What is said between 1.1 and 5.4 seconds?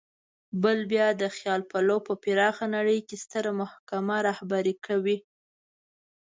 د خیال پلو په پراخه نړۍ کې ستره محکمه رهبري کوي.